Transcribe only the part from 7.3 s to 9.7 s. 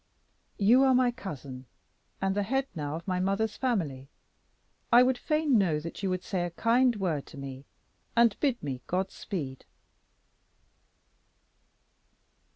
me, and bid me 'God speed.'"